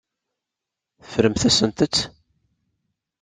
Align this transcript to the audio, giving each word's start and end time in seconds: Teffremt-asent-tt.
Teffremt-asent-tt. 1.01 1.95